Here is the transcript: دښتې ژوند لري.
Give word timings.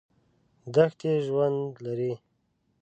دښتې 0.73 1.11
ژوند 1.25 1.59
لري. 1.85 2.13